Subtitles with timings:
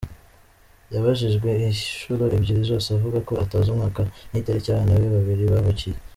[0.93, 5.97] Yabajijwe inshyuro ebyiri zose avuga ko atazi umwaka n’itariki abana be babiri bavukiye.